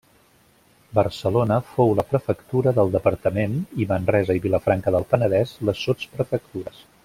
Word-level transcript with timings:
Barcelona 0.99 1.57
fou 1.73 1.93
la 1.99 2.05
prefectura 2.13 2.73
del 2.79 2.95
departament 2.95 3.55
i 3.85 3.87
Manresa 3.93 4.37
i 4.39 4.43
Vilafranca 4.47 4.95
del 4.97 5.07
Penedès 5.15 5.53
les 5.71 5.85
sotsprefectures. 5.91 6.83